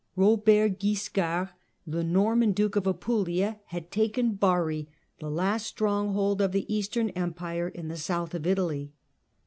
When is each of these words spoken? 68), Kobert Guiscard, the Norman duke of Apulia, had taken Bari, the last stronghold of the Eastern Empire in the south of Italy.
68), 0.15 0.25
Kobert 0.25 0.79
Guiscard, 0.79 1.49
the 1.85 2.03
Norman 2.03 2.53
duke 2.53 2.75
of 2.75 2.87
Apulia, 2.87 3.59
had 3.67 3.91
taken 3.91 4.33
Bari, 4.33 4.89
the 5.19 5.29
last 5.29 5.67
stronghold 5.67 6.41
of 6.41 6.53
the 6.53 6.65
Eastern 6.75 7.09
Empire 7.09 7.67
in 7.69 7.87
the 7.87 7.97
south 7.97 8.33
of 8.33 8.47
Italy. 8.47 8.93